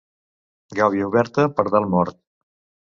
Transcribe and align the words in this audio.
Gàbia 0.79 1.11
oberta, 1.11 1.47
pardal 1.61 1.91
mort. 1.97 2.23